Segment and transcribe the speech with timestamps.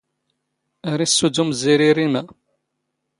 [0.91, 2.23] ⴰⵔ ⵉⵙⵙⵓⴷⵓⵎ ⵣⵉⵔⵉ ⵔⵉⵎⴰ.